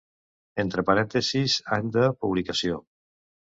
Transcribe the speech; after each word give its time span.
Entre 0.63 0.83
parèntesis 0.87 1.59
any 1.79 1.93
de 1.99 2.09
publicació. 2.25 2.83